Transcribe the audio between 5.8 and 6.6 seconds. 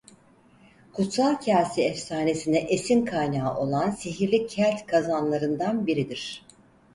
biridir.